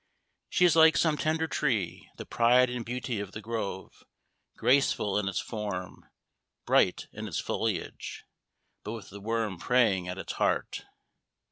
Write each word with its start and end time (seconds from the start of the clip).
She 0.49 0.65
is 0.65 0.75
like 0.75 0.97
some 0.97 1.15
tender 1.15 1.47
tree, 1.47 2.09
the 2.17 2.25
pride 2.25 2.71
and 2.71 2.83
beauty 2.83 3.19
of 3.19 3.33
the 3.33 3.39
grove; 3.39 4.03
graceful 4.57 5.15
in 5.19 5.27
its 5.29 5.39
form, 5.39 6.07
bright 6.65 7.05
in 7.13 7.27
its 7.27 7.37
foliage, 7.37 8.25
but 8.83 8.93
with 8.93 9.11
the 9.11 9.21
worm 9.21 9.59
preying 9.59 10.07
at 10.07 10.17
its 10.17 10.33
heart. 10.33 10.85